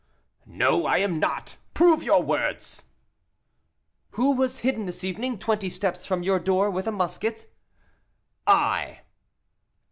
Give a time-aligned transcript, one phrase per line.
[0.47, 2.85] "No, I am not; prove your words."
[4.17, 7.53] "Who was hidden this evening, twenty steps from your door, with a musket?"
[8.47, 9.01] "I."